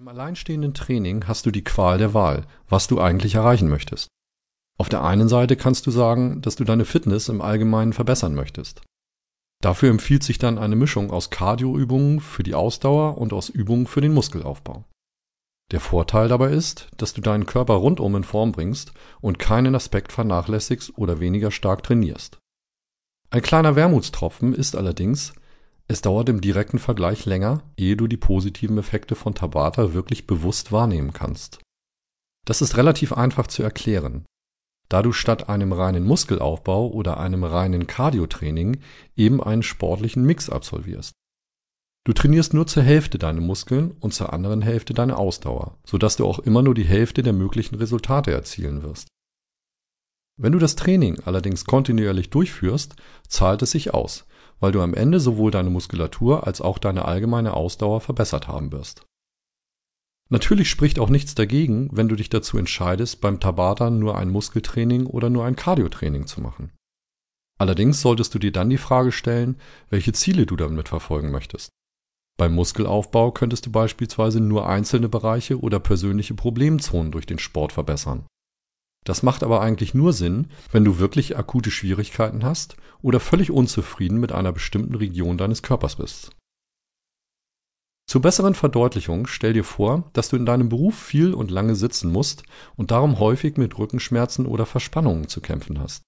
[0.00, 4.08] Im alleinstehenden Training hast du die Qual der Wahl, was du eigentlich erreichen möchtest.
[4.78, 8.80] Auf der einen Seite kannst du sagen, dass du deine Fitness im Allgemeinen verbessern möchtest.
[9.62, 14.00] Dafür empfiehlt sich dann eine Mischung aus Cardioübungen für die Ausdauer und aus Übungen für
[14.00, 14.84] den Muskelaufbau.
[15.70, 20.12] Der Vorteil dabei ist, dass du deinen Körper rundum in Form bringst und keinen Aspekt
[20.12, 22.38] vernachlässigst oder weniger stark trainierst.
[23.28, 25.34] Ein kleiner Wermutstropfen ist allerdings,
[25.90, 30.70] es dauert im direkten Vergleich länger, ehe du die positiven Effekte von Tabata wirklich bewusst
[30.70, 31.58] wahrnehmen kannst.
[32.46, 34.24] Das ist relativ einfach zu erklären,
[34.88, 38.78] da du statt einem reinen Muskelaufbau oder einem reinen Cardiotraining
[39.16, 41.12] eben einen sportlichen Mix absolvierst.
[42.06, 46.24] Du trainierst nur zur Hälfte deine Muskeln und zur anderen Hälfte deine Ausdauer, sodass du
[46.24, 49.08] auch immer nur die Hälfte der möglichen Resultate erzielen wirst.
[50.36, 52.94] Wenn du das Training allerdings kontinuierlich durchführst,
[53.26, 54.24] zahlt es sich aus,
[54.60, 59.04] weil du am Ende sowohl deine Muskulatur als auch deine allgemeine Ausdauer verbessert haben wirst.
[60.28, 65.06] Natürlich spricht auch nichts dagegen, wenn du dich dazu entscheidest, beim Tabata nur ein Muskeltraining
[65.06, 66.70] oder nur ein Cardiotraining zu machen.
[67.58, 69.56] Allerdings solltest du dir dann die Frage stellen,
[69.90, 71.70] welche Ziele du damit verfolgen möchtest.
[72.38, 78.24] Beim Muskelaufbau könntest du beispielsweise nur einzelne Bereiche oder persönliche Problemzonen durch den Sport verbessern.
[79.04, 84.20] Das macht aber eigentlich nur Sinn, wenn du wirklich akute Schwierigkeiten hast oder völlig unzufrieden
[84.20, 86.30] mit einer bestimmten Region deines Körpers bist.
[88.06, 92.10] Zur besseren Verdeutlichung stell dir vor, dass du in deinem Beruf viel und lange sitzen
[92.10, 92.42] musst
[92.76, 96.02] und darum häufig mit Rückenschmerzen oder Verspannungen zu kämpfen hast.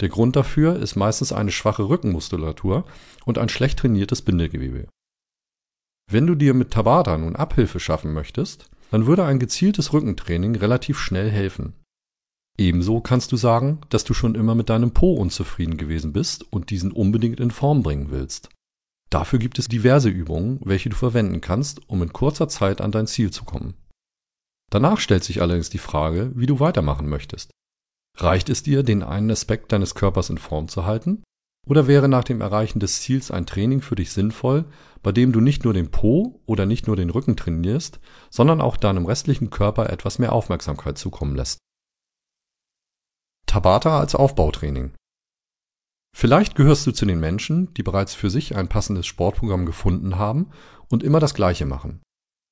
[0.00, 2.86] Der Grund dafür ist meistens eine schwache Rückenmuskulatur
[3.24, 4.88] und ein schlecht trainiertes Bindegewebe.
[6.10, 10.98] Wenn du dir mit Tabata nun Abhilfe schaffen möchtest, dann würde ein gezieltes Rückentraining relativ
[10.98, 11.74] schnell helfen.
[12.58, 16.70] Ebenso kannst du sagen, dass du schon immer mit deinem Po unzufrieden gewesen bist und
[16.70, 18.48] diesen unbedingt in Form bringen willst.
[19.10, 23.06] Dafür gibt es diverse Übungen, welche du verwenden kannst, um in kurzer Zeit an dein
[23.06, 23.74] Ziel zu kommen.
[24.70, 27.50] Danach stellt sich allerdings die Frage, wie du weitermachen möchtest.
[28.16, 31.22] Reicht es dir, den einen Aspekt deines Körpers in Form zu halten?
[31.68, 34.64] Oder wäre nach dem Erreichen des Ziels ein Training für dich sinnvoll,
[35.02, 38.00] bei dem du nicht nur den Po oder nicht nur den Rücken trainierst,
[38.30, 41.58] sondern auch deinem restlichen Körper etwas mehr Aufmerksamkeit zukommen lässt?
[43.56, 44.92] Tabata als Aufbautraining.
[46.14, 50.50] Vielleicht gehörst du zu den Menschen, die bereits für sich ein passendes Sportprogramm gefunden haben
[50.90, 52.02] und immer das Gleiche machen.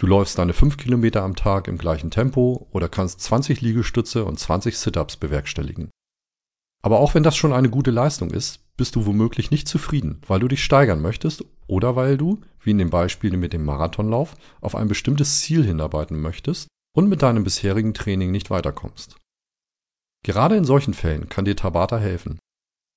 [0.00, 4.40] Du läufst deine 5 Kilometer am Tag im gleichen Tempo oder kannst 20 Liegestütze und
[4.40, 5.88] 20 Sit-ups bewerkstelligen.
[6.82, 10.40] Aber auch wenn das schon eine gute Leistung ist, bist du womöglich nicht zufrieden, weil
[10.40, 14.74] du dich steigern möchtest oder weil du, wie in dem Beispiel mit dem Marathonlauf, auf
[14.74, 19.16] ein bestimmtes Ziel hinarbeiten möchtest und mit deinem bisherigen Training nicht weiterkommst.
[20.28, 22.38] Gerade in solchen Fällen kann dir Tabata helfen.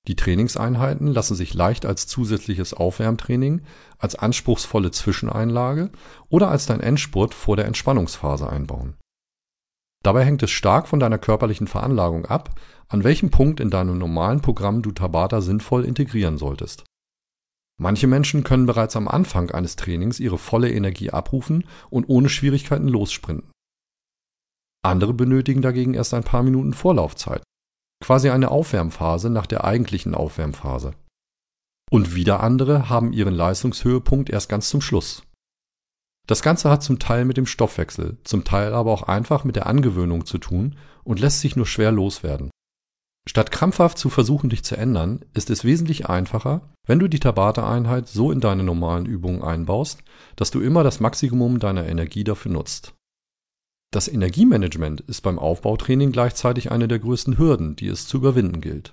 [0.06, 3.62] Die Trainingseinheiten lassen sich leicht als zusätzliches Aufwärmtraining,
[3.96, 5.90] als anspruchsvolle Zwischeneinlage
[6.28, 8.98] oder als dein Endspurt vor der Entspannungsphase einbauen.
[10.04, 14.42] Dabei hängt es stark von deiner körperlichen Veranlagung ab, an welchem Punkt in deinem normalen
[14.42, 16.84] Programm du Tabata sinnvoll integrieren solltest.
[17.80, 22.88] Manche Menschen können bereits am Anfang eines Trainings ihre volle Energie abrufen und ohne Schwierigkeiten
[22.88, 23.51] lossprinten.
[24.84, 27.42] Andere benötigen dagegen erst ein paar Minuten Vorlaufzeit,
[28.02, 30.94] quasi eine Aufwärmphase nach der eigentlichen Aufwärmphase.
[31.90, 35.22] Und wieder andere haben ihren Leistungshöhepunkt erst ganz zum Schluss.
[36.26, 39.66] Das Ganze hat zum Teil mit dem Stoffwechsel, zum Teil aber auch einfach mit der
[39.66, 42.50] Angewöhnung zu tun und lässt sich nur schwer loswerden.
[43.28, 48.08] Statt krampfhaft zu versuchen, dich zu ändern, ist es wesentlich einfacher, wenn du die Tabata-Einheit
[48.08, 50.02] so in deine normalen Übungen einbaust,
[50.34, 52.94] dass du immer das Maximum deiner Energie dafür nutzt.
[53.92, 58.92] Das Energiemanagement ist beim Aufbautraining gleichzeitig eine der größten Hürden, die es zu überwinden gilt.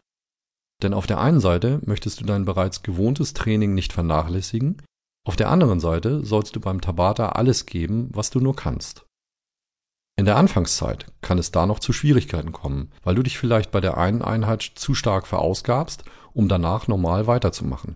[0.84, 4.82] Denn auf der einen Seite möchtest du dein bereits gewohntes Training nicht vernachlässigen,
[5.26, 9.06] auf der anderen Seite sollst du beim Tabata alles geben, was du nur kannst.
[10.18, 13.80] In der Anfangszeit kann es da noch zu Schwierigkeiten kommen, weil du dich vielleicht bei
[13.80, 17.96] der einen Einheit zu stark verausgabst, um danach normal weiterzumachen.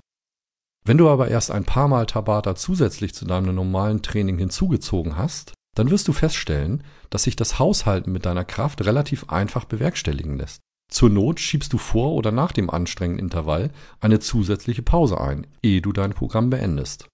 [0.85, 5.53] Wenn du aber erst ein paar Mal Tabata zusätzlich zu deinem normalen Training hinzugezogen hast,
[5.75, 10.61] dann wirst du feststellen, dass sich das Haushalten mit deiner Kraft relativ einfach bewerkstelligen lässt.
[10.90, 15.81] Zur Not schiebst du vor oder nach dem anstrengenden Intervall eine zusätzliche Pause ein, ehe
[15.81, 17.08] du dein Programm beendest.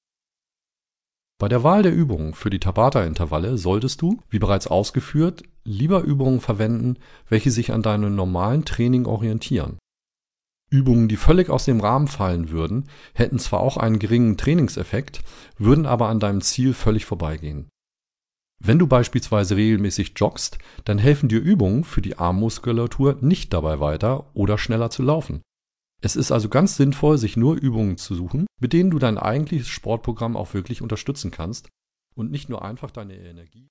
[1.39, 6.41] Bei der Wahl der Übungen für die Tabata-Intervalle solltest du, wie bereits ausgeführt, lieber Übungen
[6.41, 6.97] verwenden,
[7.29, 9.79] welche sich an deinem normalen Training orientieren.
[10.69, 15.21] Übungen, die völlig aus dem Rahmen fallen würden, hätten zwar auch einen geringen Trainingseffekt,
[15.57, 17.69] würden aber an deinem Ziel völlig vorbeigehen.
[18.59, 24.29] Wenn du beispielsweise regelmäßig joggst, dann helfen dir Übungen für die Armmuskulatur nicht dabei weiter
[24.33, 25.41] oder schneller zu laufen.
[26.01, 29.67] Es ist also ganz sinnvoll, sich nur Übungen zu suchen, mit denen du dein eigentliches
[29.67, 31.69] Sportprogramm auch wirklich unterstützen kannst
[32.15, 33.67] und nicht nur einfach deine Energie